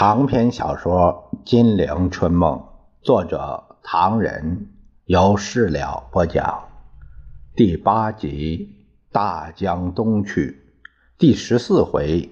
[0.00, 2.52] 长篇小说《金陵春梦》，
[3.02, 4.68] 作者唐人，
[5.06, 6.68] 由事了播讲，
[7.56, 8.76] 第八集
[9.12, 10.50] 《大江东去》，
[11.18, 12.30] 第十四回，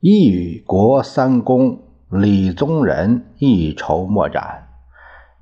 [0.00, 4.68] 一国三公李宗仁一筹莫展，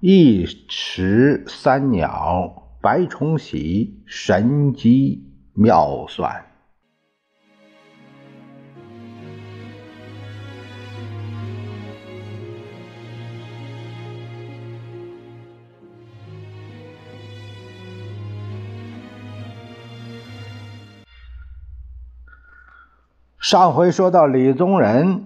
[0.01, 5.23] 一池三鸟白崇禧神机
[5.55, 6.46] 妙算。
[23.39, 25.25] 上回说到，李宗仁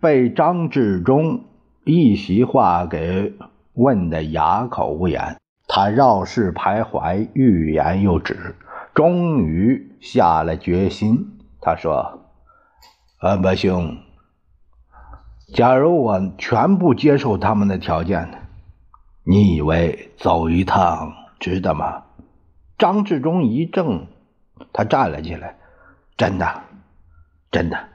[0.00, 1.44] 被张治中
[1.84, 3.34] 一席话给
[3.72, 8.54] 问得哑口无言，他绕室徘徊，欲言又止，
[8.94, 11.38] 终于下了决心。
[11.60, 12.20] 他说
[13.18, 13.96] ：“安伯兄，
[15.54, 18.28] 假如我全部接受他们的条件，
[19.24, 22.02] 你以为走一趟值得吗？”
[22.78, 24.06] 张治中一怔，
[24.74, 25.56] 他站了起来
[26.18, 26.46] ：“真的。”
[27.56, 27.88] 真的，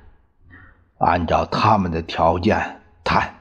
[0.97, 3.35] 按照他们的条件谈。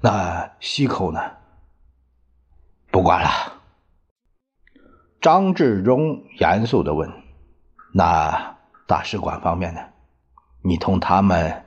[0.00, 1.20] 那西口呢？
[2.90, 3.28] 不管了。
[5.20, 7.08] 张治中严肃的问
[7.94, 8.56] ：“那
[8.88, 9.80] 大使馆方面呢？
[10.60, 11.64] 你同他们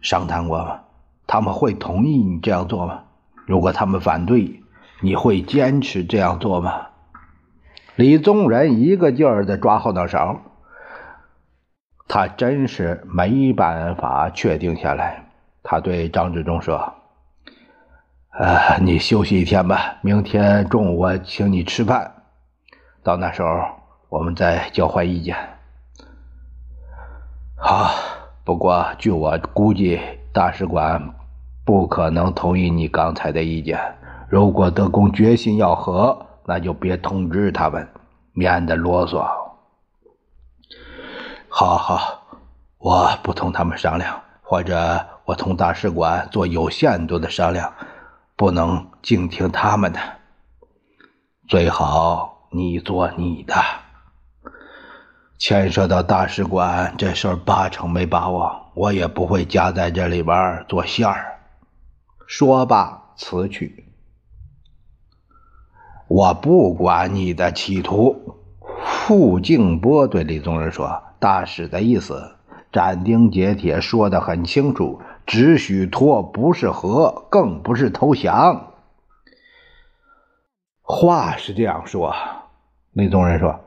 [0.00, 0.84] 商谈过吗？
[1.26, 3.04] 他们会同意你这样做吗？
[3.46, 4.62] 如果他们反对，
[5.02, 6.86] 你会坚持这样做吗？”
[7.96, 10.40] 李宗仁一个劲儿的抓后脑勺，
[12.08, 15.24] 他真是没办法确定下来。
[15.62, 16.94] 他对张治中说
[18.32, 22.10] ：“呃，你休息一天吧，明天中午我请你吃饭，
[23.02, 23.60] 到那时候
[24.08, 25.36] 我们再交换意见。”
[27.56, 27.90] 好，
[28.44, 30.00] 不过据我估计，
[30.32, 31.12] 大使馆
[31.66, 33.78] 不可能同意你刚才的意见。
[34.30, 37.88] 如果德公决心要和，那就别通知他们，
[38.32, 39.24] 免得啰嗦。
[41.48, 42.22] 好好，
[42.78, 47.72] 我不同他们商量，或者我同大使馆做有限度的商量，
[48.34, 50.00] 不能静听他们的。
[51.46, 53.54] 最好你做你的。
[55.38, 61.38] 牵涉到大使馆这事儿，八成没把握，我也不会夹在这里边做馅儿。
[62.26, 63.79] 说罢辞去。
[66.10, 68.34] 我不管你的企图，
[68.84, 72.32] 傅静波对李宗仁说：“大使的意思，
[72.72, 78.72] 斩钉截铁说的很清楚，只许托，不是和，更不是投降。”
[80.82, 82.12] 话是这样说，
[82.90, 83.60] 李宗仁说：“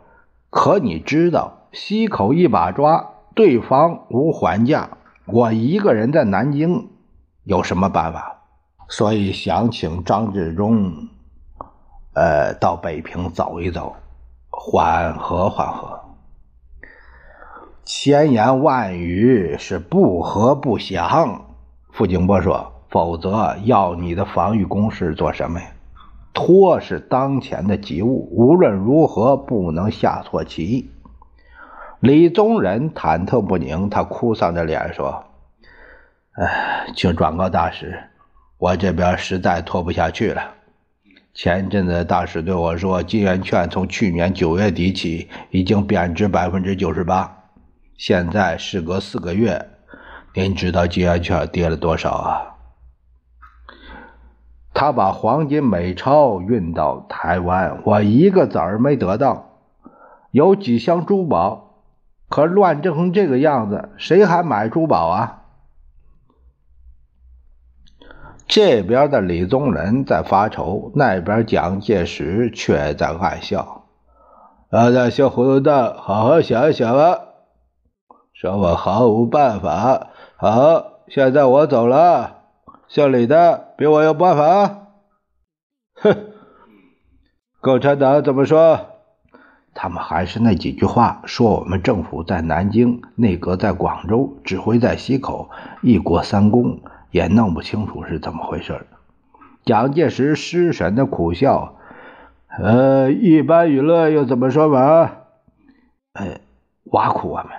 [0.52, 6.90] 可你知道，西口一把抓，对方无还价，我一个人在南京
[7.46, 8.42] 有什么办法？
[8.90, 11.08] 所以想请张治中。”
[12.14, 13.96] 呃，到北平走一走，
[14.50, 16.00] 缓和缓和。
[17.84, 21.46] 千言万语是不和不降。
[21.92, 25.68] 傅景波说：“否则要你的防御工事做什么呀？
[26.34, 30.92] 拖是当前的急务，无论如何不能下错棋。”
[32.00, 35.24] 李宗仁忐忑不宁，他哭丧着脸说
[36.40, 38.04] ：“哎，请转告大使，
[38.58, 40.44] 我这边实在拖不下去了。”
[41.34, 47.46] 前阵子大使对我说，金圆券从去年九月底起已经贬值百分之九十八。
[47.98, 49.70] 现在事隔四个月，
[50.36, 52.54] 您知道金圆券跌了多少啊？
[54.76, 59.60] 他把黄金美钞运到台湾，我一个子儿没得到。
[60.30, 61.82] 有几箱珠宝，
[62.30, 65.43] 可乱成这个样子，谁还买珠宝啊？
[68.48, 73.86] 这边的李宗仁在发愁，那边蒋介石却在暗笑。
[74.70, 77.20] 啊，那小糊涂蛋，好好想一想吧。
[78.34, 80.08] 说我毫无办法。
[80.36, 82.42] 好，现在我走了，
[82.88, 84.88] 姓李的比我有办法。
[85.96, 86.16] 哼，
[87.62, 88.80] 共产党怎么说？
[89.76, 95.50] 他们还是那几句话，说我们政府在南京，内阁在广州，指挥在西口，
[95.82, 96.82] 一国三公。
[97.14, 98.88] 也弄不清楚是怎么回事
[99.64, 101.76] 蒋介石失神的苦笑，
[102.48, 105.12] 呃，一般舆论又怎么说嘛？
[106.14, 106.40] 呃，
[106.86, 107.50] 挖苦我们。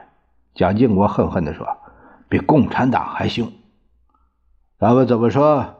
[0.54, 1.68] 蒋经国恨恨地说
[2.28, 3.52] ：“比共产党还凶。”
[4.80, 5.76] 他们怎么说？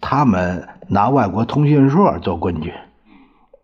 [0.00, 2.72] 他们拿外国通讯社做根据。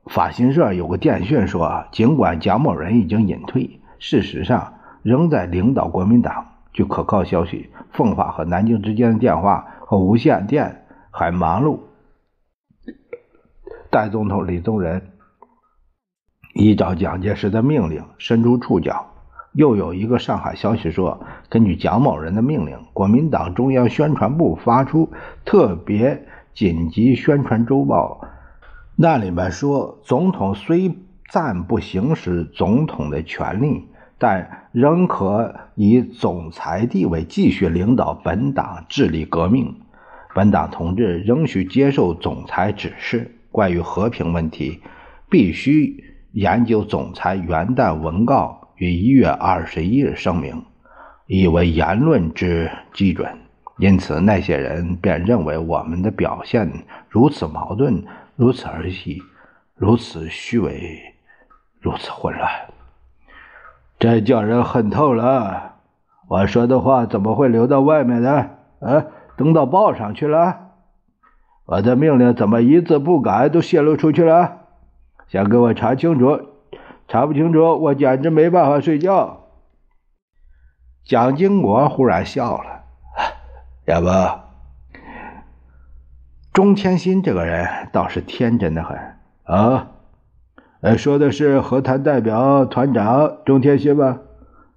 [0.04, 6.51] 法新社有个电讯说，尽管蒋某人已经隐退，事实上仍在领导国民党。
[6.72, 11.80] 据可靠消息，奉化和南京之间的电话和无线电还忙碌。
[13.90, 15.10] 代总统李宗仁
[16.54, 19.08] 依照蒋介石的命令伸出触角。
[19.52, 25.12] 又有一个上海消息说，根据蒋某人的命令，国民党中央宣传部发出
[25.44, 28.22] 特别紧急宣传周报，
[28.96, 30.98] 那里面说，总统虽
[31.30, 33.90] 暂不行使总统的权利，
[34.22, 39.80] 但仍可以总裁地位继续领导本党治理革命。
[40.32, 43.36] 本党同志仍需接受总裁指示。
[43.50, 44.80] 关于和平问题，
[45.28, 48.68] 必须研究总裁元旦文告。
[48.76, 50.64] 于一月二十一日声明，
[51.26, 53.28] 以为言论之基准，
[53.78, 56.70] 因此那些人便认为我们的表现
[57.08, 58.04] 如此矛盾，
[58.36, 59.20] 如此儿戏，
[59.74, 61.00] 如此虚伪，
[61.80, 62.48] 如此混乱，
[64.02, 65.74] 这叫人恨透了。
[66.26, 68.50] 我说的话怎么会流到外面呢？
[68.80, 69.06] 啊，
[69.36, 70.72] 登到报上去了？
[71.66, 74.54] 我的命令怎么一字不改都泄露出去了？
[75.28, 76.48] 先给我查清楚。
[77.06, 79.42] 查不清楚，我简直没办法睡觉。
[81.04, 82.82] 蒋经国忽然笑了，
[83.86, 84.08] 要不，
[86.52, 88.98] 钟天心这个人倒是天真的很
[89.44, 89.91] 啊。
[90.82, 94.18] 呃，说的是和谈代表团长钟天心吧？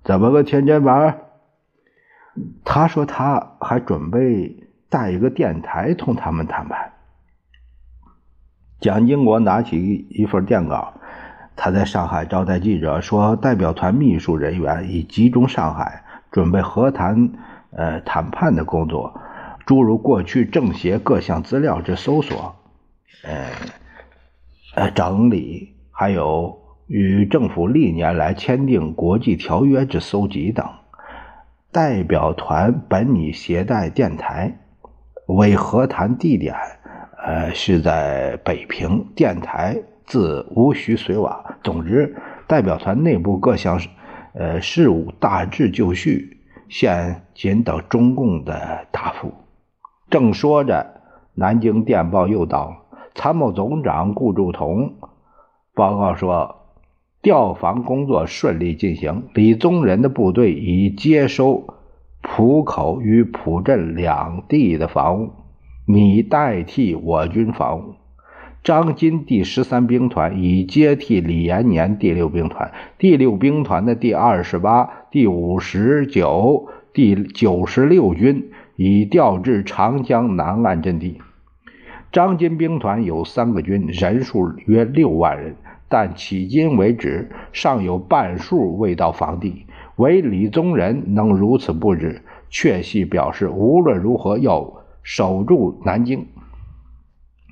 [0.03, 1.17] 怎么个天真法？
[2.63, 6.93] 他说他还准备带一个电台同他们谈判。
[8.79, 10.93] 蒋经国拿起一份电稿。
[11.55, 17.31] 他在上海招待记者说，代表团秘书人员已集中上海，准备和谈、
[17.71, 19.19] 呃谈判的工作，
[19.65, 22.55] 诸如过去政协各项资料之搜索、
[23.23, 23.47] 呃
[24.75, 30.65] 呃整理，还有与政府历年来签订国际条约之搜集等。
[31.71, 34.57] 代表团本拟携带电台，
[35.27, 36.53] 为和谈地点，
[37.25, 39.81] 呃是在北平电台。
[40.05, 41.43] 自无需随往。
[41.63, 42.15] 总之，
[42.45, 43.81] 代表团内部各项
[44.35, 49.33] 呃事务大致就绪，现仅等中共的答复。
[50.09, 51.01] 正说着，
[51.33, 52.85] 南京电报又到。
[53.15, 54.93] 参谋总长顾祝同
[55.75, 56.55] 报告说，
[57.21, 61.67] 调防工作顺利进行，李宗仁的部队已接收
[62.21, 65.31] 浦口与浦镇两地的防务，
[65.85, 67.95] 拟代替我军防务。
[68.63, 81.19] 张金第十三兵团已接替李延年第六兵团，第六兵团的第二十八、第五十九、第九十六军已调至长江南岸阵地。
[82.11, 85.57] 张金兵团有三个军，人数约六万人，
[85.87, 89.65] 但迄今为止尚有半数未到防地。
[89.97, 96.27] 唯李宗仁能如此布置，确系表示无论如何要守住南京。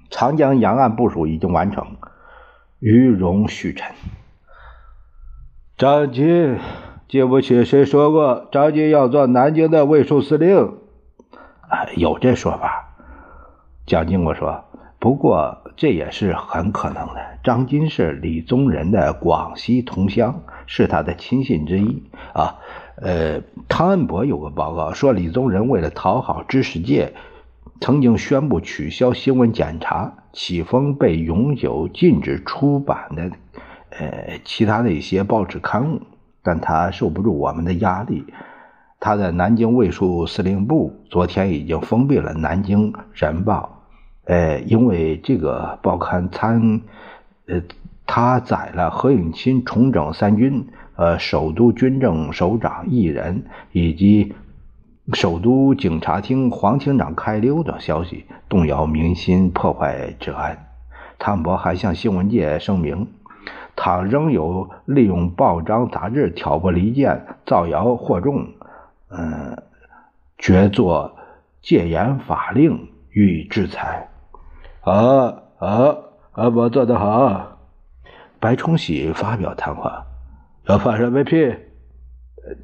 [0.09, 1.95] 长江沿岸部署已经完成，
[2.79, 3.93] 于荣续陈。
[5.77, 6.59] 张金，
[7.07, 10.73] 记不起谁说过，张金要做南京的卫戍司令。
[11.67, 12.93] 啊，有这说法。
[13.85, 14.65] 蒋经国说，
[15.03, 17.15] 不过这也是很可能的。
[17.43, 22.01] 张金是李宗仁的广西同乡，是他的亲信之一。
[22.31, 22.55] 啊，
[23.01, 27.13] 呃，汤恩伯有个报告说，李宗仁为了讨好知识界。
[27.81, 33.29] 曾经宣布取消新闻检查，启封被永久禁止出版的，
[33.89, 36.01] 呃，其他的一些报纸刊物，
[36.41, 38.25] 但他受不住我们的压力，
[39.01, 43.69] 他在南京卫戍司令部昨天已经封闭了《南京人报》，
[44.25, 46.81] 呃，因为这个报刊参，
[47.47, 47.61] 呃，
[48.05, 54.33] 他载了何应钦重整三军，呃，首都军政首长一人以及。
[55.11, 60.57] 首都警察厅黄厅长开溜等消息，动摇民心，破坏治安。
[61.19, 63.09] 汤博还向新闻界声明：
[63.75, 68.47] 倘仍有利用报章杂志挑拨离间、造谣惑众，
[69.09, 69.61] 嗯，
[70.37, 71.17] 决作
[71.61, 74.07] 戒严法令予以制裁。
[74.83, 75.95] 啊啊，
[76.33, 77.57] 阿伯做得好！
[78.41, 80.05] 白崇禧发表谈话，
[80.67, 81.55] 要放什么屁？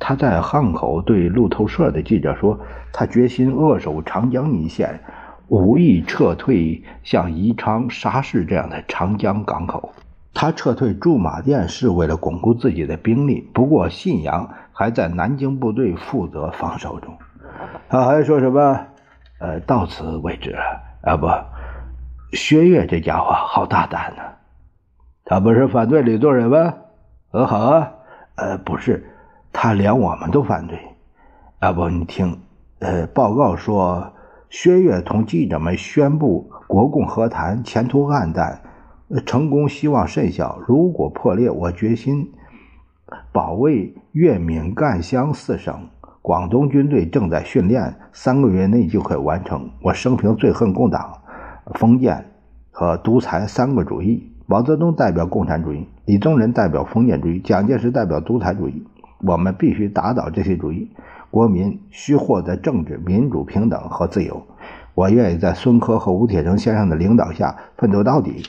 [0.01, 2.59] 他在汉口对路透社的记者说
[2.91, 4.99] ：“他决心扼守长江一线，
[5.47, 9.93] 无意撤退像宜昌、沙市这样的长江港口。
[10.33, 13.49] 他撤退驻马店是为了巩固自己的兵力。
[13.53, 17.17] 不过，信阳还在南京部队负责防守中。”
[17.87, 18.87] 他还说什么？
[19.39, 20.53] 呃，到此为止。
[21.01, 21.27] 啊不，
[22.33, 24.21] 薛岳这家伙好大胆呢！
[25.25, 26.73] 他不是反对李宗仁吗？
[27.31, 27.91] 很好啊。
[28.35, 29.05] 呃，不是。
[29.51, 30.79] 他连我们都反对。
[31.61, 32.39] 要不你听，
[32.79, 34.13] 呃，报告说，
[34.49, 38.61] 薛岳同记者们宣布国共和谈前途暗淡，
[39.25, 40.59] 成功希望甚小。
[40.67, 42.31] 如果破裂，我决心
[43.31, 45.89] 保卫粤闽赣湘四省。
[46.21, 49.71] 广东军队正在训练，三个月内就可以完成。
[49.81, 51.18] 我生平最恨共党、
[51.73, 52.25] 封建
[52.71, 54.31] 和独裁三个主义。
[54.45, 58.83] 毛泽东代表共产主义，李宗仁代表封建主义，蒋介石代表独裁主义。
[59.19, 60.89] 我们必须打倒这些主义，
[61.29, 64.47] 国民需获得政治、民主、平等和自由。
[64.95, 68.43] 我愿意在孙科和吴铁城先生的领导下奋斗到底。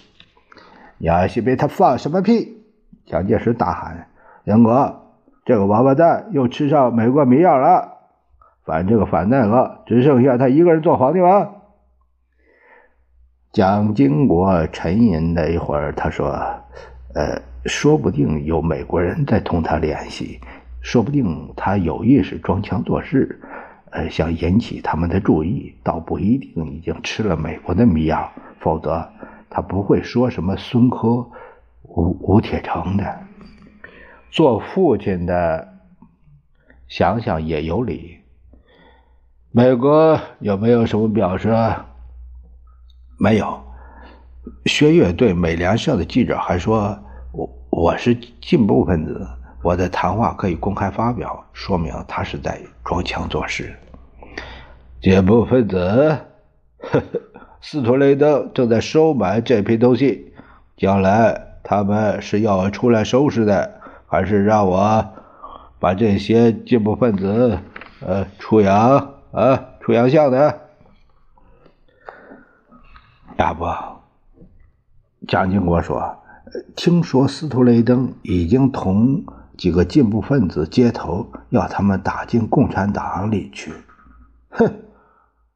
[0.99, 2.63] 杨希被他放什么屁？
[3.05, 4.07] 蒋介石大喊
[4.45, 5.03] ：“杨哥，
[5.45, 7.99] 这个王八蛋又吃上美国迷药了！
[8.65, 11.49] 反这个反那个，只剩下他一个人做皇帝吗？”
[13.53, 16.31] 蒋经国沉吟了一会儿，他说
[17.15, 20.39] ：“呃，说不定有美国人在同他联系，
[20.81, 23.41] 说不定他有意识装腔作势，
[23.91, 28.31] 呃，想引起他们的注意，倒不一定已经吃了美国的迷药，
[28.61, 29.11] 否则
[29.51, 31.29] 他不会说什么孙科、
[31.83, 33.19] 吴吴铁城的。
[34.31, 35.67] 做父亲的
[36.87, 38.19] 想想也有理。
[39.51, 41.53] 美国有没有什么表示？”
[43.23, 43.63] 没有，
[44.65, 46.99] 薛岳对美联社的记者还说
[47.33, 49.29] ：“我我是进步分子，
[49.63, 53.77] 我的谈话可以公开发表，说明他是在装腔作势。”
[55.03, 55.77] 进步分子，
[56.79, 57.03] 呵呵，
[57.61, 60.33] 斯图雷登正在收买这批东西，
[60.79, 65.07] 将来他们是要我出来收拾的，还是让我
[65.79, 67.59] 把这些进步分子
[68.01, 70.60] 呃出洋啊出洋相的？
[73.41, 73.75] 亚伯，
[75.27, 76.19] 蒋经国说
[76.77, 79.25] ：“听说斯图雷登已经同
[79.57, 83.73] 几个进步分子接头，要他们打进共产党里去。”
[84.53, 84.71] 哼，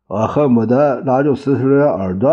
[0.07, 2.31] 我恨不得拉住斯图雷耳朵，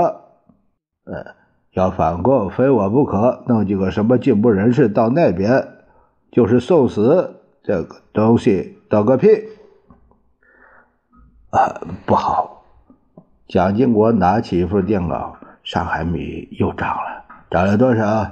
[1.03, 1.35] 呃，
[1.73, 5.67] 要反共非我不可，弄几个什么进步人士到那边，
[6.31, 9.27] 就是送死这个东西得个屁！
[11.49, 12.63] 啊，不好！
[13.49, 15.35] 蒋经国拿起一份电稿。
[15.63, 18.27] 上海米又涨了，涨了多少？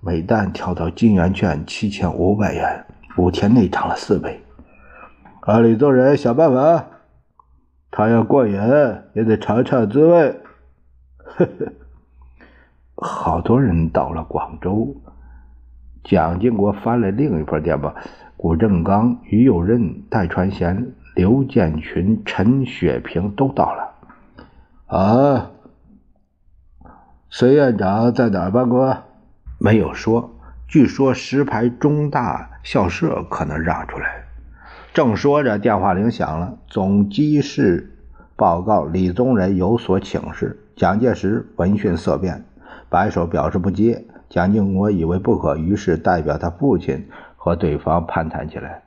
[0.00, 2.84] 每担跳到金圆券七千五百元，
[3.16, 4.40] 五天内涨了四倍。
[5.40, 6.84] 阿李宗仁想办法，
[7.90, 8.54] 他要过瘾
[9.14, 10.40] 也得尝尝滋味。
[11.18, 11.72] 呵呵，
[12.96, 14.94] 好多人到了广州。
[16.04, 17.94] 蒋经国翻了另一份电报：
[18.36, 23.94] 谷正刚、于右任、戴传贤、刘建群、陈雪平都到了。
[24.86, 25.50] 啊。
[27.28, 28.96] 孙院长在哪儿办公？
[29.58, 30.32] 没有说。
[30.68, 34.24] 据说石牌中大校舍可能让出来。
[34.94, 36.54] 正说着，电话铃响了。
[36.66, 37.98] 总机室
[38.36, 40.58] 报告：李宗仁有所请示。
[40.76, 42.44] 蒋介石闻讯色变，
[42.88, 44.04] 摆手表示不接。
[44.28, 48.82] 蒋经国以为不可，于是代表他父亲和对方攀谈起来。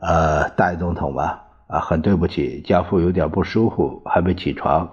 [0.00, 1.44] 呃，戴总统吧？
[1.66, 4.88] 啊，很对不起，家父有点不舒服，还没起床。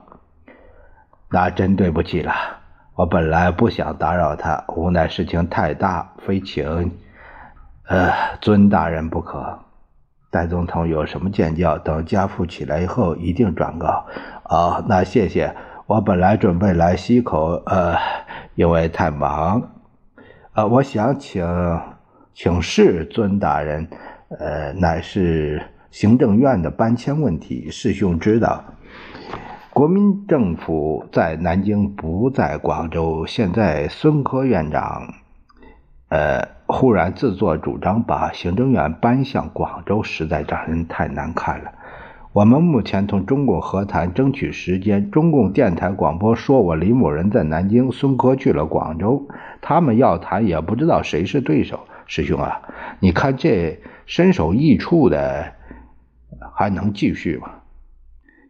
[1.29, 2.33] 那真对不起了。
[2.95, 6.91] 我本来不想打扰他，无奈事情太大，非请
[7.87, 9.59] 呃尊大人不可。
[10.29, 11.77] 戴总统有什么见教？
[11.77, 14.05] 等家父起来以后，一定转告。
[14.45, 15.55] 哦，那谢谢。
[15.85, 17.95] 我本来准备来溪口，呃，
[18.55, 19.71] 因为太忙。
[20.53, 21.45] 呃，我想请
[22.33, 23.87] 请示尊大人，
[24.39, 28.63] 呃，乃是行政院的搬迁问题，师兄知道。
[29.73, 33.25] 国民政府在南京，不在广州。
[33.25, 35.15] 现在孙科院长，
[36.09, 41.71] 呃，忽然自作主张把行政院搬向广州，实在让人太难看了。
[42.33, 45.09] 我们目前同中共和谈，争取时间。
[45.09, 49.27] 中共电台广播说我李某人在南京，孙科去了广州。
[49.59, 51.79] 他们要谈，也不知道谁是对手。
[52.05, 52.61] 师兄啊，
[52.99, 55.53] 你看这身首异处的，
[56.53, 57.49] 还能继续吗？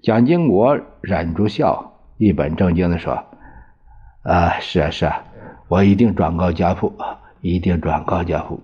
[0.03, 3.23] 蒋经国忍住笑，一本正经地说
[4.23, 5.23] ：“啊，是啊，是啊，
[5.69, 6.93] 我一定转告家父，
[7.39, 8.59] 一定转告家父。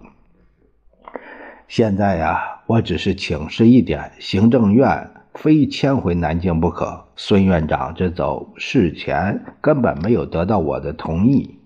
[1.69, 7.05] 现在呀，我只是请示一点，行政院非迁回南京不可。
[7.15, 11.57] 孙院长这走事前根本没有得到我的同意。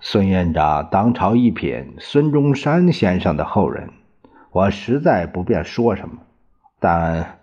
[0.00, 3.90] 孙院长当朝一品，孙中山先生的后人，
[4.50, 6.20] 我实在不便说什么，
[6.80, 7.35] 但……”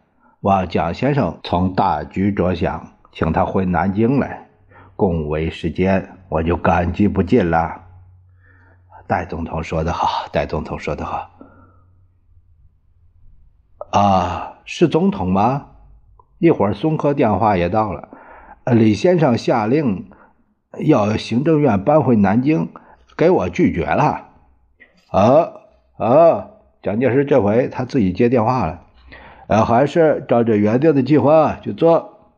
[0.43, 4.50] 望蒋先生从大局着想，请他回南京来，
[4.97, 7.81] 共为时间，我就感激不尽了。
[9.07, 11.31] 戴总统说得好，戴总统说得好。
[13.91, 15.67] 啊，是总统吗？
[16.39, 18.09] 一会儿，孙科电话也到了。
[18.65, 20.09] 李先生下令
[20.85, 22.67] 要行政院搬回南京，
[23.15, 24.27] 给我拒绝了。
[25.09, 25.53] 啊
[25.95, 26.47] 啊！
[26.81, 28.81] 蒋介石这回他自己接电话了。
[29.47, 32.31] 呃，还是照着原定的计划去做。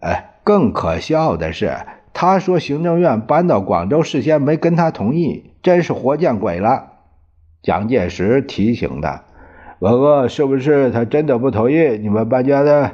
[0.00, 1.74] 哎，更可笑的是，
[2.12, 6.92] 他说行政院搬到广州事先没跟他同意，真是活见鬼了。
[7.62, 9.24] 蒋介石提醒他
[9.80, 12.92] ：“哥哥，是不是他真的不同意你们搬家的？”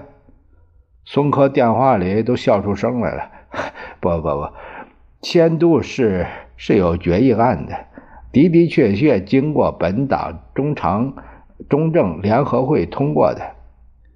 [1.05, 3.31] 孙科电话里都笑出声来了。
[4.01, 4.49] 不不不，
[5.21, 7.75] 迁都是是有决议案的，
[8.31, 11.15] 的的确确经过本党中常。
[11.69, 13.41] 中正联合会通过的，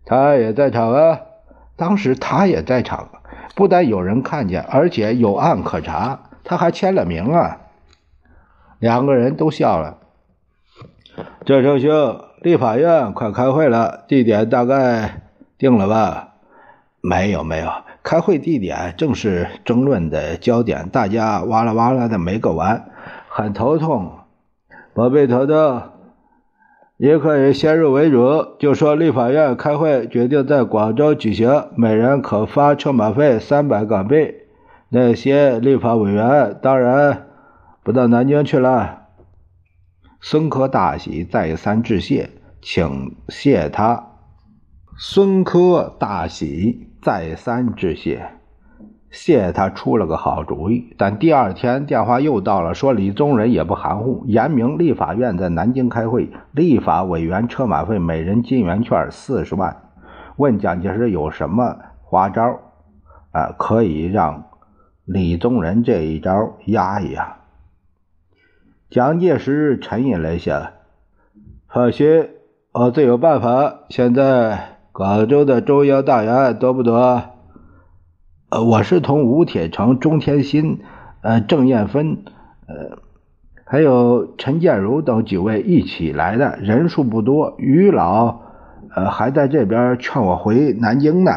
[0.05, 1.21] 他也在场啊。
[1.77, 3.11] 当时他也在场，
[3.55, 7.59] 不但有人看见，而且有案可查，他还签了名啊。
[8.79, 9.99] 两个人都笑了。
[11.45, 15.23] 这周兄，立法院快开会了，地点大概
[15.59, 16.35] 定了吧？
[17.03, 17.71] 没有，没有，
[18.03, 22.87] 开会地点正是争论的焦点，大家哇啦哇啦的没个完，
[23.29, 24.13] 很头痛。
[24.95, 25.83] 宝贝头头。
[26.99, 34.35] 也可以先入为主，就说立法院开会决定在广州举行，每人可发车马费三百港币。
[34.89, 37.27] 那些立法委员当然
[37.83, 39.09] 不到南京去了。
[40.21, 42.31] 孙科大喜，再三致谢，
[42.63, 44.13] 请谢他。
[44.97, 48.31] 孙科大喜，再三致谢。
[49.17, 59.75] 谢他出了个好主意，但第二天电话又到了，说李宗仁也不含糊，严明立法院在南京开会，立法委员车马费每人金圆券四十万，
[60.37, 62.61] 问蒋介石有什么花招，
[63.33, 64.45] 啊，可以让
[65.07, 67.39] 李宗仁这一招压一压。
[68.91, 70.73] 蒋介石沉吟了一下，
[71.69, 72.29] 放心，
[72.73, 73.81] 我自有办法。
[73.89, 77.23] 现在广州的中央大员多不多？
[78.49, 80.81] 呃，我是同吴铁城、钟天心、
[81.21, 82.23] 呃郑彦芬、
[82.69, 82.99] 呃
[83.65, 87.57] 还有陈建儒等几位一起来的，人数不多。
[87.59, 88.43] 于老
[88.95, 91.33] 呃还在这边劝我回南京呢。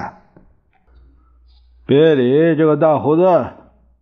[1.88, 3.48] 别理这个大胡子，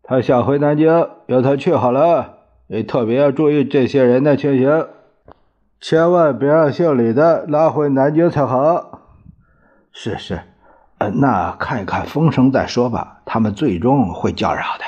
[0.04, 2.34] 他想回南京，由他去好了。
[2.68, 4.88] 你特别要注意这些人的情形，
[5.80, 9.00] 千万别让姓李的拉回南京才好。
[9.94, 10.42] 是是。
[11.00, 13.22] 呃，那看一看风声再说吧。
[13.26, 14.84] 他们最终会叫扰的。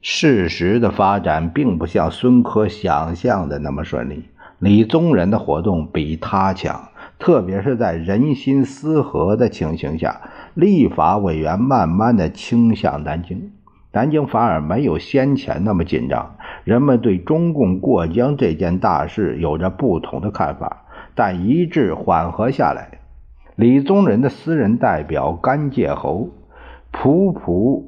[0.00, 4.28] 事实的发展并不像孙科想象的那么顺利。
[4.58, 10.20] 李宗仁的活动比他强，特别是在人心思和的情形下，
[10.54, 13.52] 立法委员慢慢的倾向南京，
[13.92, 16.34] 南京反而没有先前那么紧张。
[16.64, 20.84] 人们对中共过江这件大事有着不同的看法，
[21.14, 22.97] 但一致缓和下来。
[23.58, 26.28] 李宗仁的私人代表甘介侯，
[26.92, 27.86] 仆仆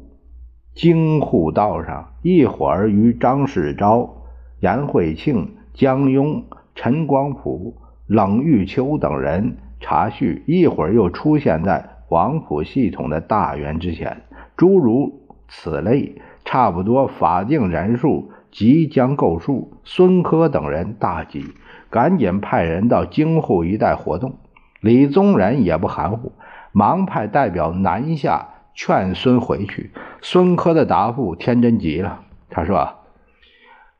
[0.74, 4.11] 京沪道上，一会儿与张世钊、
[4.59, 6.42] 严惠庆、江庸、
[6.74, 7.76] 陈光甫、
[8.09, 14.22] 冷玉秋等人查叙，一会儿又出现在黄埔系统的大员之前。
[14.56, 19.74] 诸如此类，差不多法定人数即将够数。
[19.85, 21.44] 孙科等人大急，
[21.90, 24.35] 赶紧派人到京沪一带活动。
[24.81, 26.33] 李宗仁也不含糊，
[26.73, 29.93] 忙派代表南下劝孙回去。
[30.23, 32.95] 孙科的答复天真极了，他说：“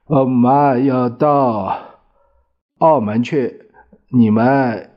[0.07, 1.79] 我们要到
[2.79, 3.71] 澳门去，
[4.09, 4.91] 你们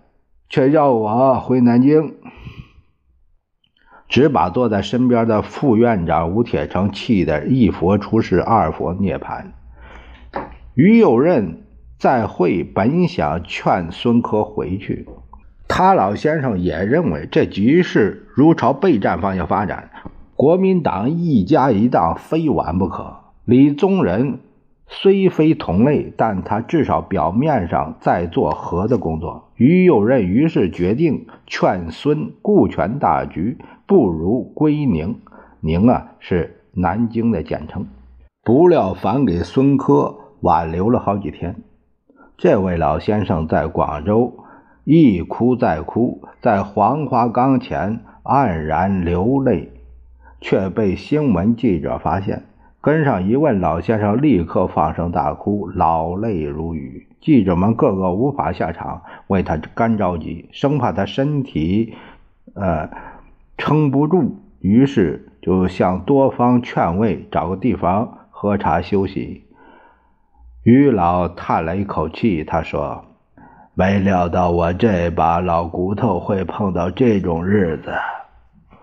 [0.50, 2.15] 却要我回南京。”
[4.08, 9.46] 只把坐在身边的副院长吴铁城气得一佛出世，二佛涅槃。
[10.76, 11.65] 于右任
[11.98, 15.08] 在会本想劝孙科回去。
[15.75, 19.89] 他老先生也认为这局势如朝备战方向发展，
[20.36, 23.15] 国民党一家一党非完不可。
[23.43, 24.38] 李宗仁
[24.86, 29.49] 虽非同类，但他至少表面上在做和的工作。
[29.55, 33.57] 于右任于是决定劝孙顾全大局，
[33.88, 35.21] 不如归宁。
[35.59, 37.88] 宁啊，是南京的简称。
[38.43, 41.55] 不料反给孙科挽留了好几天。
[42.38, 44.36] 这位老先生在广州。
[44.86, 49.72] 一哭再哭，在黄花岗前黯然流泪，
[50.41, 52.43] 却被新闻记者发现。
[52.82, 57.08] 跟上一问，老先生立刻放声大哭，老泪如雨。
[57.22, 61.93] 记者们个个无法下场，为他干着急，生怕他身体
[62.54, 62.89] 呃
[63.58, 69.46] 撑不住，于是就向多方劝慰，找个地方喝茶休息。
[70.63, 73.06] 于老叹了一口气，他说。
[73.75, 77.91] 没料到我这把老骨头会碰到这种日子。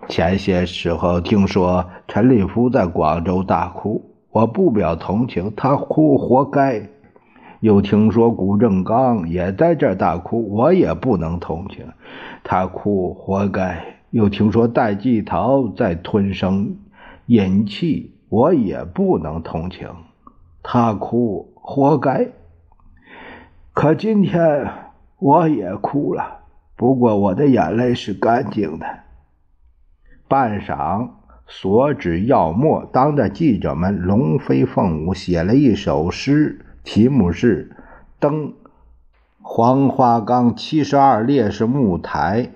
[0.08, 6.88] 前些时候听说陈立夫在广州大哭，我不表同情，他哭活该。
[7.60, 11.86] 又听说谷正刚也在这儿大哭，我也不能同情，
[12.42, 13.84] 他哭活该。
[14.10, 16.78] 又听说戴季陶在吞声
[17.26, 19.88] 饮气，我也不能同情，
[20.64, 22.26] 他哭活该。
[23.72, 24.68] 可今天
[25.18, 26.40] 我也哭了，
[26.76, 28.86] 不过我的眼泪是干净的。
[30.28, 31.10] 半晌，
[31.46, 37.70] 所指要墨，当着记者们龙飞凤舞，写了一首诗，题目是
[38.18, 38.54] 《登
[39.40, 42.50] 黄花岗七十二烈士墓台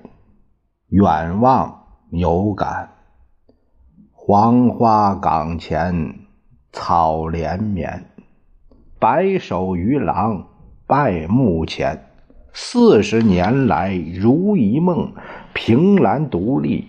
[0.89, 2.91] 远望有感》。
[4.13, 6.15] 黄花岗前
[6.73, 8.05] 草连绵，
[8.99, 10.47] 白首渔郎
[10.87, 12.07] 拜墓前。
[12.53, 15.13] 四十年来如一梦，
[15.55, 16.89] 凭栏独立。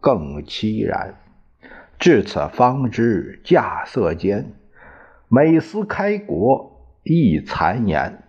[0.00, 1.14] 更凄然，
[1.98, 4.52] 至此方知稼穑间，
[5.28, 8.22] 每思开国亦残年。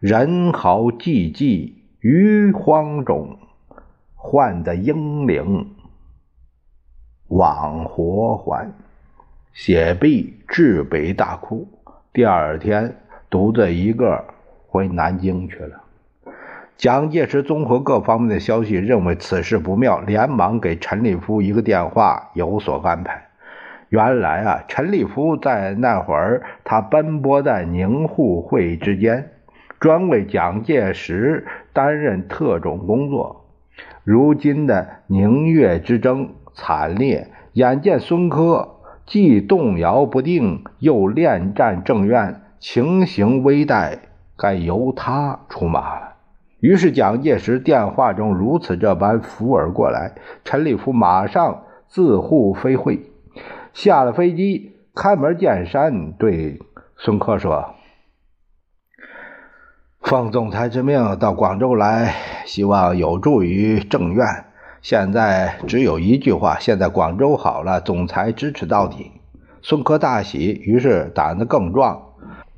[0.00, 3.36] 人豪济济于荒冢，
[4.14, 5.74] 换得英灵
[7.28, 8.72] 往活还。
[9.52, 11.68] 写毕，至北大哭。
[12.12, 12.96] 第二天，
[13.28, 14.24] 独自一个
[14.72, 15.82] 回南京去了。
[16.78, 23.28] 蒋介石综合各方面的消息，认为此事不妙，连忙给陈立夫一个电话，有所安排。
[23.90, 29.32] 原来啊，陈立夫在那会儿，他奔波在宁沪会之间，
[29.78, 33.44] 专为蒋介石担任特种工作。
[34.04, 43.98] 如今的宁粤之争惨烈，眼见孙科既动摇不定，又恋战政院，情形危殆，
[44.36, 46.12] 该由他出马了。
[46.60, 50.14] 于是蒋介石电话中如此这般扶耳过来，
[50.44, 53.10] 陈立夫马上自护飞会，
[53.72, 56.60] 下了飞机，开门见山对
[56.96, 57.74] 孙科说
[60.02, 62.14] ：“奉总裁之命到广州来，
[62.46, 64.24] 希望有助于政院。
[64.80, 69.10] 现在只有一句话：现在广州好了，总裁支持到底。”
[69.62, 72.11] 孙科大喜，于是胆子更壮。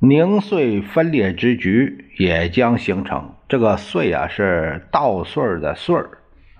[0.04, 3.30] 宁绥分裂之局也将形成。
[3.48, 5.96] 这个“岁”啊，是稻穗的“穗”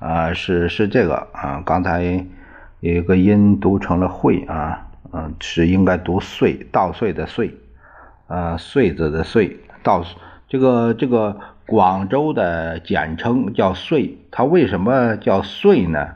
[0.01, 1.63] 啊，是是这个啊。
[1.65, 2.03] 刚才
[2.81, 7.55] 有一个音读成了“会”啊，嗯，是应该读“穗”，稻穗的“穗”，
[8.29, 10.03] 呃，“穗”子的“穗”，稻
[10.49, 16.09] 这个这个广州的简称叫“穗”，它为什么叫“穗”呢？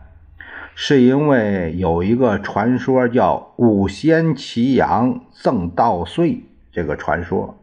[0.74, 6.44] 是因为有一个传说叫五仙骑羊赠稻穗。
[6.70, 7.58] 这个传说，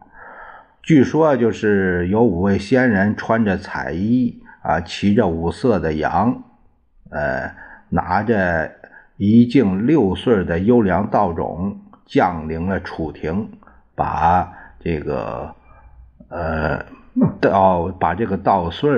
[0.81, 6.43] 据说就是有五位仙人穿着彩衣啊，骑着五色的羊，
[7.09, 7.51] 呃，
[7.89, 8.71] 拿着
[9.17, 13.49] 一径六穗的优良稻种，降临了楚庭，
[13.95, 15.55] 把这个
[16.29, 16.85] 呃
[17.39, 18.89] 稻把这个稻穗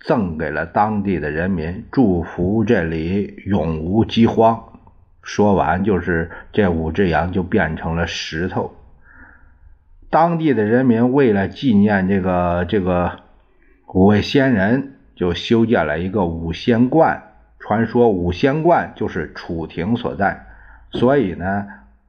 [0.00, 4.64] 赠给了当地的人民，祝福这里永无饥荒。
[5.22, 8.72] 说完，就是这五只羊就变成了石头。
[10.10, 13.20] 当地的人民为了纪念这个这个
[13.92, 17.24] 五位仙人，就修建了一个五仙观。
[17.58, 20.46] 传说五仙观就是楚庭所在，
[20.92, 21.66] 所以呢，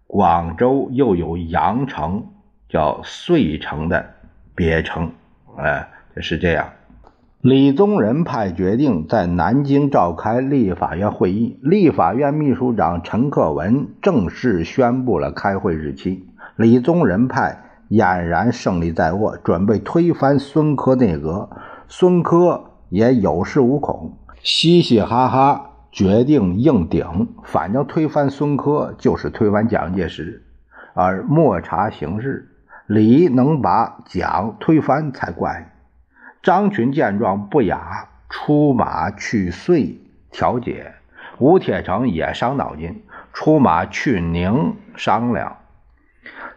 [0.08, 2.28] 广州又有羊城，
[2.70, 4.12] 叫遂城的
[4.56, 5.12] 别称。
[5.58, 6.70] 哎，是这样。
[7.42, 16.26] 李宗仁派决定在南京召开立法院会议，立法院秘书长陈克文正式宣布了开会日期。
[16.56, 17.64] 李宗仁派。
[17.90, 21.50] 俨然胜利在握，准备推翻孙科内阁。
[21.88, 27.30] 孙科也有恃无恐，嘻嘻哈哈，决定硬顶。
[27.44, 30.44] 反正推翻孙科就是推翻蒋介石，
[30.94, 32.50] 而莫查形势，
[32.86, 35.74] 李能把蒋推翻才怪。
[36.44, 40.00] 张群见状不雅，出马去遂
[40.32, 40.94] 调解。
[41.40, 45.58] 吴铁城也伤脑筋，出马去宁商量。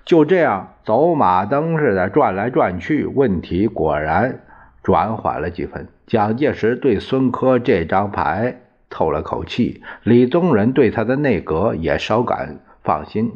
[0.04, 4.40] 就这样走马灯似的转来转去，问题果然
[4.82, 5.88] 转缓了几分。
[6.06, 13.32] 蒋介石对孙科这张牌透了口气，李宗仁对他的内阁也稍感放心。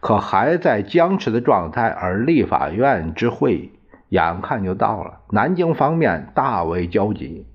[0.00, 3.72] 可还在僵持的状态，而立法院之会
[4.10, 7.46] 眼看就到了，南京方面大为焦急，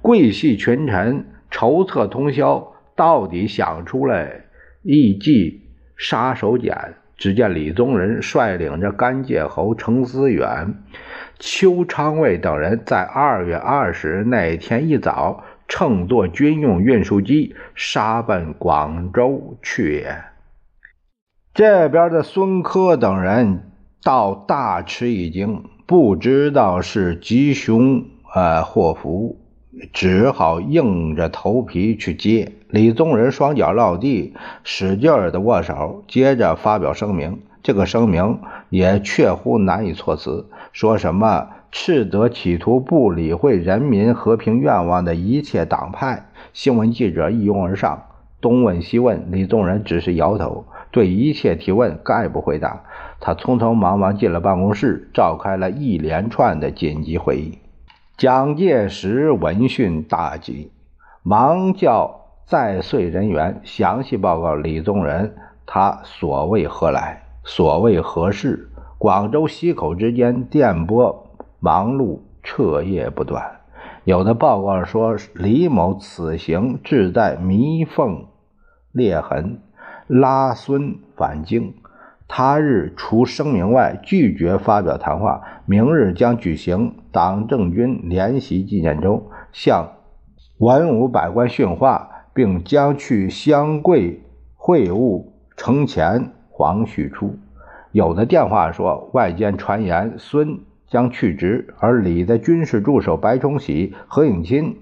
[0.00, 4.46] 桂系群臣筹策通宵，到底想出来
[4.82, 6.94] 一计杀手锏。
[7.16, 10.74] 只见李宗仁率领着甘介侯程思远、
[11.38, 20.24] 邱昌卫等人，在二月二十日那天一早，乘坐军用运输机杀奔广州去也。
[21.54, 29.40] 这边的孙科等人倒大吃一惊，不知道是吉凶啊祸福，
[29.92, 32.52] 只好硬着头皮去接。
[32.70, 34.34] 李宗仁双脚落地，
[34.64, 37.40] 使劲儿的握手，接着发表声明。
[37.62, 38.38] 这个声明
[38.70, 46.26] 也确乎难以措辞，说什么斥责企图不理会人民和平愿望的一切党派。
[46.52, 48.04] 新闻记者一拥而上，
[48.40, 52.82] 东问西问，李宗仁只是摇头，对一切提问概不回答。
[53.18, 57.58] 他匆匆忙忙进了办公室，召开了一连串的紧急会议。
[58.16, 60.72] 蒋介石闻讯大急，
[61.22, 62.22] 忙叫。
[62.46, 65.34] 在穗人员详细报告李宗仁，
[65.66, 68.70] 他所谓何来，所谓何事？
[68.98, 71.26] 广州西口之间电波
[71.58, 73.44] 忙碌，彻夜不断。
[74.04, 78.26] 有的报告说李某此行志在弥缝
[78.92, 79.58] 裂痕，
[80.06, 81.74] 拉孙返京。
[82.28, 85.42] 他日除声明外，拒绝发表谈话。
[85.66, 89.92] 明日将举行党政军联席纪念周，向
[90.58, 92.10] 文武百官训话。
[92.36, 94.20] 并将去湘桂
[94.56, 95.24] 会晤
[95.56, 97.38] 程潜、黄旭初。
[97.92, 104.76] 有的电话说，外间传言孙将去职，而李的军事助手白崇禧、何应钦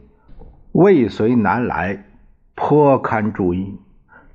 [0.72, 2.06] 未随南来，
[2.56, 3.78] 颇堪注意。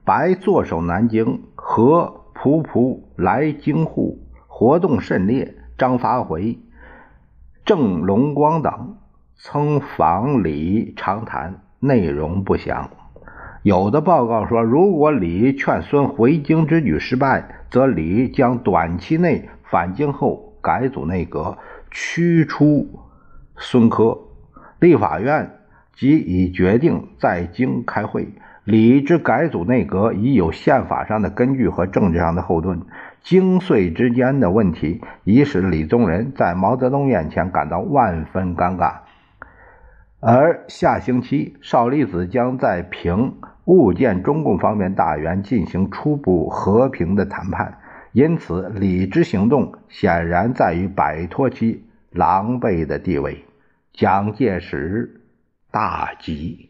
[0.06, 5.56] 白坐守南京，何仆仆来京沪，活动甚烈。
[5.78, 6.58] 张发回、
[7.70, 8.98] 郑龙光等
[9.36, 12.90] 曾访李长谈，内容不详。
[13.62, 21.60] 有的报告说，如果李劝孙回京之举失败，则李将短期内返京后改组内阁，
[21.92, 22.88] 驱出
[23.56, 24.18] 孙科。
[24.80, 25.60] 立法院
[25.94, 28.30] 即已决定在京开会。
[28.64, 32.82] 李之改组内阁已有宪法上的根据和政治上的后盾。
[33.22, 39.00] 京穗之间的问题已使李宗仁在毛泽东面前感到万分尴尬。
[40.22, 47.78] 而下星期，少李子将在平物见中共方面大员进行初步和平的谈判，
[48.12, 53.46] 因此李之行动显然在于摆脱其狼狈的地位。
[53.94, 55.22] 蒋介石
[55.72, 56.69] 大急。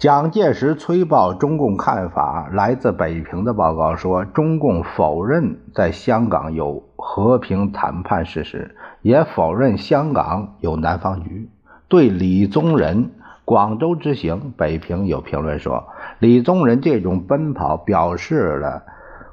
[0.00, 11.50] 蒋介石催报中共看法，来自北平的报告说，中共否认在香港有和平谈判事实，也否认香港有南方局。
[11.88, 13.10] 对李宗仁
[13.44, 15.88] 广州之行，北平有评论说，
[16.20, 18.84] 李宗仁这种奔跑表示了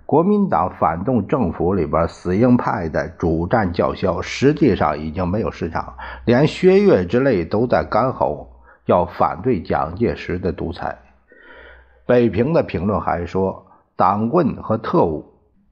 [0.08, 5.94] 国民党反动政府里边死硬派的主战叫嚣，实际上已经没有市场，
[6.26, 8.50] 连薛岳之类都在干吼
[8.86, 10.98] 要反对蒋介石的独裁。
[12.06, 15.26] 北平的评论还说，党棍和特务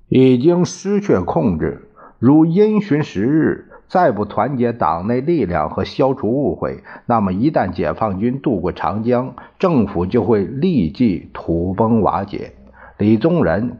[0.07, 3.69] 已经失去控制，如因循时日。
[3.89, 12.53] 再不团结党内力量和消除误会，那么一旦解放军渡过长江，政府就会立即土崩瓦解。
[12.97, 13.77] 李宗仁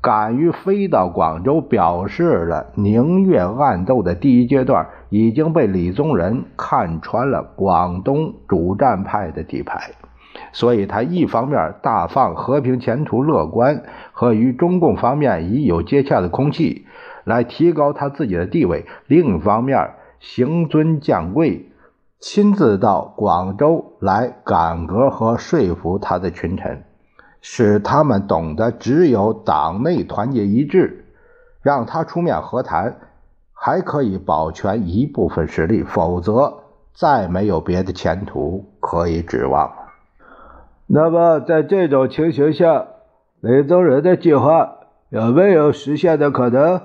[0.00, 9.92] 敢于飞到广州，表示了宁愿暗斗的第一阶段，已经被李宗仁看穿了广东主战派的底牌，
[10.52, 13.82] 所以他一方面大放和平前途乐观
[14.12, 16.86] 和与中共方面已有接洽的空气。
[17.24, 18.86] 来提高他自己的地位。
[19.08, 21.72] 另一方面，行尊降贵，
[22.20, 26.84] 亲自到广州来改革和说服他的群臣，
[27.48, 31.04] 使他们懂得只有党内团结一致，
[31.62, 32.96] 让他出面和谈，
[33.52, 39.76] 还可以保全一部分实力，否则再没有别的前途可以指望了。
[40.88, 42.88] 那么，在这种情形下，
[43.38, 44.78] 李宗仁的计划
[45.08, 46.80] 有没有实现的可能？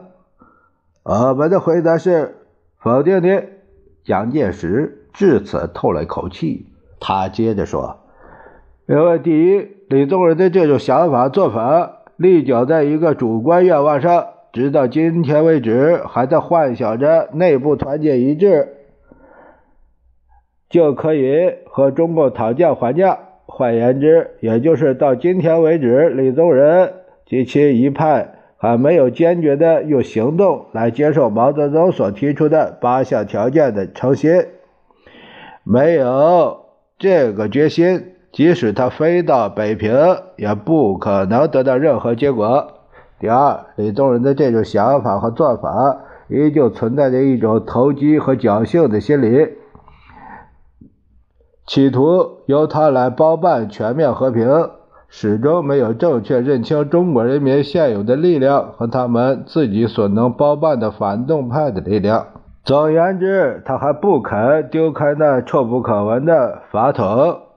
[1.02, 2.36] 我们的回答是
[2.78, 3.45] 否定的。
[4.04, 6.67] 蒋介石至此透了一口气，
[7.00, 8.02] 他接着说
[8.88, 18.69] ：“因为第一，李宗仁的这种想法做法立脚在一个主观愿望上，直到今天为止还在幻想着内部团结一致
[20.69, 23.19] 就可以和中共讨价还价。
[23.45, 26.93] 换言之，也就是到今天为止，李宗仁
[27.25, 34.45] 及其一派。”还没有坚决的用行动来接受毛泽东所提出的八项条件的诚心，
[35.63, 36.65] 没有
[36.99, 39.94] 这个决心，即使他飞到北平，
[40.38, 42.67] 也不可能得到任何结果。
[43.20, 45.98] 第二，李宗仁的这种想法和做法，
[46.30, 49.50] 依旧存在着一种投机和侥幸的心理，
[51.67, 54.70] 企图由他来包办全面和平，
[55.10, 62.28] 始终没有正确认清中国人民现有的力量和他们自己所能包办的反动派的力量。
[62.63, 67.51] 总而言之，他还不肯丢开那臭不可闻的法统。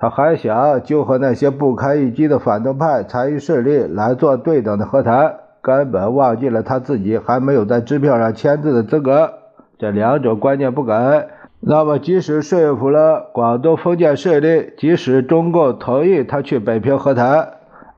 [0.00, 9.34] 他还想就和那些不堪一击的反动派参与势力来做对等的和谈，根本忘记了他自己还没有在支票上签字的资格。
[9.78, 11.28] 这两种观念不改，
[11.60, 17.48] 那么即使说服了广东封建势力，即使中共同意他去北平和谈，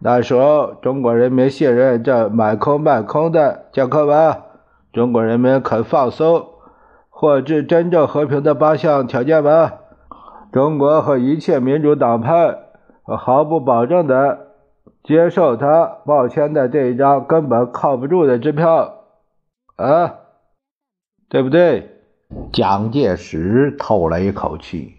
[0.01, 4.38] 那时候中国人民信任这买空卖空的讲课吗？
[4.93, 6.47] 中国人民肯放松
[7.11, 9.71] 或至真正和平的八项条件吗？
[10.53, 12.59] 中国和一切民主党派
[13.05, 14.49] 毫不保证的
[15.03, 18.93] 接受他报签的这一张根本靠不住的支票，
[19.77, 20.15] 啊，
[21.31, 21.88] 对不对？
[22.53, 24.95] 蒋介石透了一口气，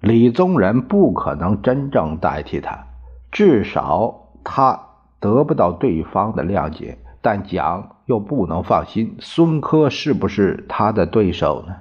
[0.00, 2.86] 李宗仁不可能真正代替他，
[3.30, 4.80] 至少他
[5.20, 11.74] 得不到对方的谅解，但蒋又不能放心孙科是不是他的对手呢？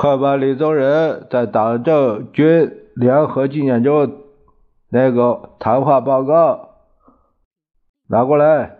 [0.00, 4.08] 快把李宗仁在党政军联合纪念周
[4.90, 6.68] 那个谈话报告
[8.06, 8.76] 拿过来。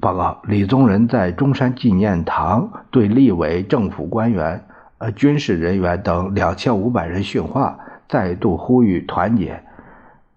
[0.00, 4.64] 报告：李宗仁在中山纪念堂对立委、政府官员、
[4.96, 7.78] 呃军事人员等两千五百人训话，
[8.08, 9.62] 再度呼吁团结，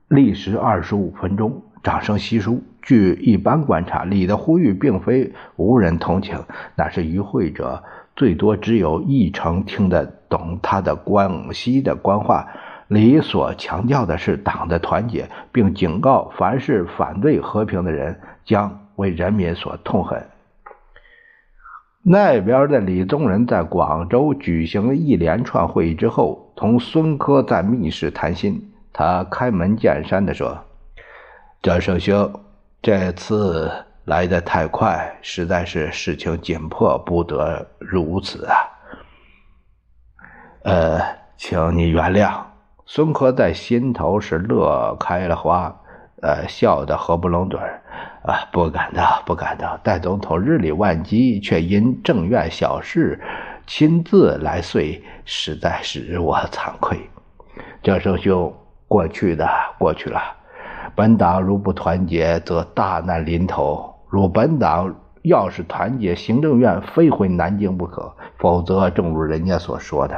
[0.10, 2.62] 历时二十五分钟，掌声稀疏。
[2.82, 6.44] 据一般观察，李的呼吁并非无人同情，
[6.76, 7.82] 那是与会者。
[8.16, 12.48] 最多只有一成听得懂他的广西的官话。
[12.90, 20.22] 李所强调的是党的团结，并警告凡是反对和平的人将为人民所痛恨。
[22.04, 28.72] 那边的李宗仁在广州举行了一连串会议之后，同孙科在密室谈心。
[28.92, 30.60] 他开门见山地说
[31.64, 32.32] ：“张生兄，
[32.82, 33.72] 这次……”
[34.06, 38.56] 来得太快，实在是事情紧迫，不得如此啊！
[40.64, 41.02] 呃，
[41.38, 42.34] 请你原谅。
[42.86, 45.74] 孙科在心头是乐开了花，
[46.22, 47.58] 呃，笑得合不拢嘴
[48.26, 48.44] 啊！
[48.52, 49.80] 不敢当，不敢当。
[49.82, 53.18] 戴总统日理万机，却因政院小事
[53.66, 57.00] 亲自来遂，实在使我惭愧。
[57.82, 58.54] 郑生兄，
[58.90, 60.22] 过去的过去了，
[60.94, 63.93] 本党如不团结，则大难临头。
[64.14, 70.16] 如本党要是团结，行政院非回南京不可；否则，正如人家所说的，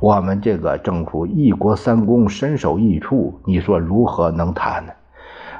[0.00, 4.94] 我们这个政府一国三公，身首异处，你说如何能谈呢？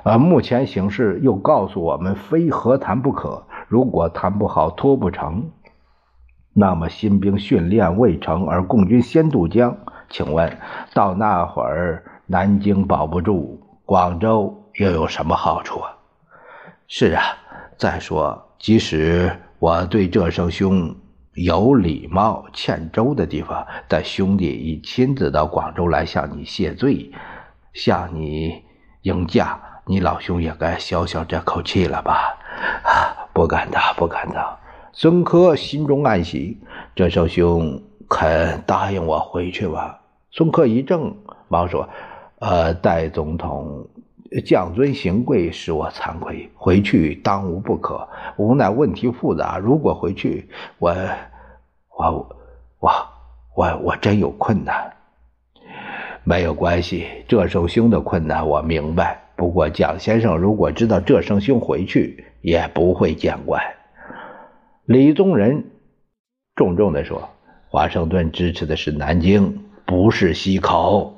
[0.05, 3.43] 呃，目前形势又告诉我们，非和谈不可。
[3.69, 5.51] 如果谈不好，拖不成，
[6.55, 9.77] 那么新兵训练未成，而共军先渡江，
[10.09, 10.57] 请问
[10.95, 15.92] 到那会儿，南京保不住，广州又有什么好处啊？
[16.89, 17.23] 是啊。
[17.79, 20.95] 再说，即使我对这声兄
[21.35, 27.11] 有礼貌、欠周的地方，但兄弟已亲自到广州来向你谢罪，
[27.73, 28.63] 向你
[29.03, 32.39] 迎驾，你老兄也该消消这口气了吧？
[32.85, 34.57] 啊，不敢当，不敢当。
[34.93, 36.61] 孙科心中暗喜，
[36.95, 39.99] 这声兄肯答应我回去吧？
[40.31, 41.17] 孙科一怔，
[41.49, 41.89] 忙说
[42.39, 43.89] ：“呃，戴总统。”
[44.41, 48.09] 降尊行贵使我惭愧，回去当无不可。
[48.37, 50.95] 无奈问题复杂，如果回去，我
[51.99, 52.37] 我
[52.79, 52.91] 我
[53.55, 54.93] 我我真有困难。
[56.25, 59.21] 没有关系，这圣兄的困难我明白。
[59.35, 63.61] 不过蒋先生如果知道这圣兄回去，也不会见怪。
[64.85, 65.65] 李宗仁
[66.55, 67.29] 重重地说
[67.69, 71.15] ：“华盛顿支持的是南京，不是西口。”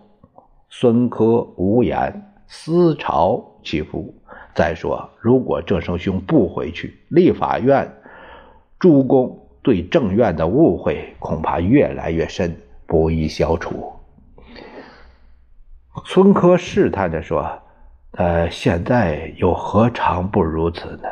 [0.70, 2.33] 孙科无言。
[2.56, 4.14] 思潮起伏。
[4.54, 7.92] 再说，如果这声兄不回去，立法院
[8.78, 13.92] 诸公对政院的误会恐怕越来越深，不易消除。
[16.04, 17.58] 孙科试探着说
[18.16, 21.08] ：“呃，现在又何尝不如此呢？”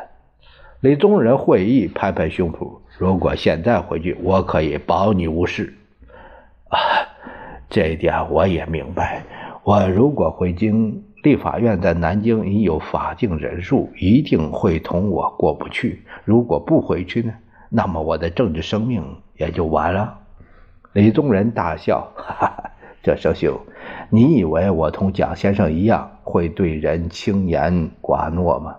[0.79, 5.75] 李宗仁会意，拍拍胸脯：“如果现在回去，我可以保你无事。
[6.69, 6.79] 啊，
[7.69, 9.25] 这一点我也明白。
[9.65, 16.05] 我如果回京。”立法院在南京已有法定人数，一定会同我过不去。
[16.25, 17.33] 如果不回去呢？
[17.69, 19.05] 那么我的政治生命
[19.37, 20.19] 也就完了。
[20.93, 22.71] 李宗仁大笑：“哈哈，
[23.03, 23.59] 这生兄，
[24.11, 28.77] 你以为我同蒋先生一样会对人轻言寡诺吗？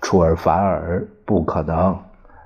[0.00, 1.96] 出尔反尔，不可能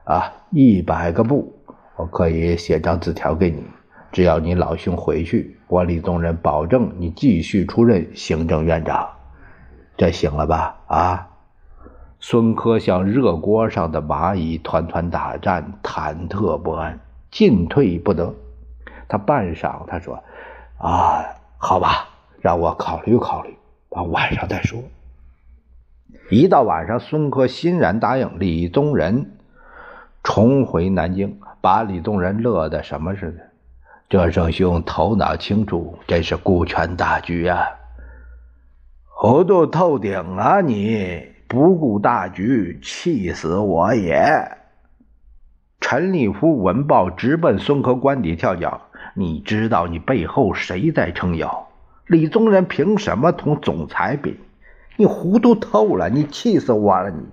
[0.04, 0.30] 啊！
[0.50, 1.52] 一百个不，
[1.96, 3.64] 我可以写张字条给你，
[4.12, 9.08] 只要你老兄回去，我李宗仁保证你继续出任行政院长，
[9.96, 10.76] 这行了吧？
[10.86, 11.28] 啊！
[12.20, 16.98] 孙科像热锅上的蚂蚁，团团打战，忐忑不安，
[17.30, 18.34] 进退不得。
[19.08, 20.22] 他半晌，他说。
[20.78, 21.24] 啊，
[21.58, 22.08] 好吧，
[22.40, 23.56] 让我考虑考虑，
[23.90, 24.80] 到晚上再说。
[26.30, 29.32] 一到晚上，孙科欣然答应李宗仁
[30.22, 33.45] 重回南京，把李宗仁乐得什么似的。
[34.08, 37.66] 这圣兄头脑清楚，真是顾全大局啊！
[39.04, 40.60] 糊涂透顶啊！
[40.60, 44.24] 你不顾大局，气死我也！
[45.80, 48.82] 陈立夫闻报，直奔孙科官邸跳脚。
[49.14, 51.66] 你知道你背后谁在撑腰？
[52.06, 54.38] 李宗仁凭什么同总裁比？
[54.94, 56.08] 你糊涂透了！
[56.08, 57.10] 你气死我了！
[57.10, 57.24] 你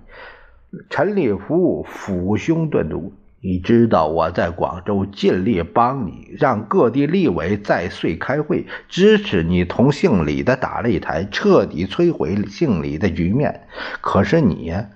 [0.90, 3.12] 陈立夫抚胸顿足。
[3.44, 13.66] 你知道我在广州尽力帮你，让各地立委在穗开会，支持你同姓李的打擂台，彻底摧毁姓李的局面。
[14.00, 14.86] 可是你呀。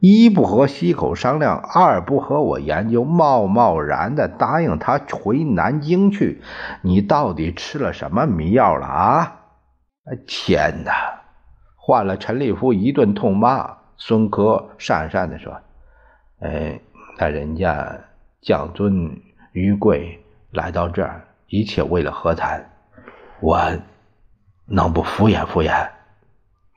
[0.00, 6.40] 一不和西口商量，二不和我研究，贸贸然的答应他回南京去，
[6.82, 9.40] 你到底吃了什么迷药了啊？
[10.28, 10.92] 天哪！
[11.76, 13.78] 换了陈立夫一顿痛骂。
[13.96, 15.60] 孙科讪讪的说
[16.38, 16.80] ：“哎，
[17.18, 17.98] 那人家
[18.40, 19.20] 将尊
[19.52, 22.70] 于贵来到这儿，一切为了和谈，
[23.40, 23.60] 我
[24.66, 25.88] 能不敷衍敷衍？”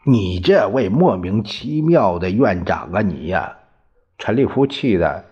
[0.03, 3.57] 你这位莫名其妙的院长啊，你呀！
[4.17, 5.25] 陈立夫气的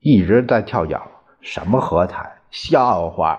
[0.00, 1.06] 一直在跳脚。
[1.42, 2.32] 什么和谈？
[2.50, 3.38] 笑话！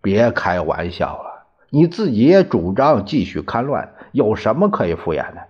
[0.00, 1.46] 别开玩笑了。
[1.68, 5.48] 你自己也主张继续戡乱，有什么可以敷衍的？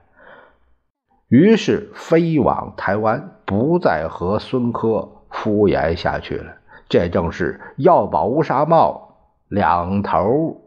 [1.29, 6.53] 于是飞往台湾，不再和孙科敷衍下去了。
[6.89, 9.17] 这正是要保乌纱帽，
[9.49, 10.61] 两头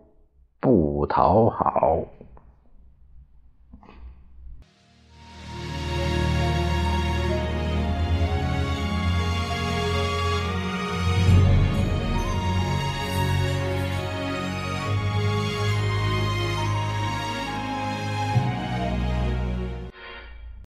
[0.59, 1.99] 不讨好。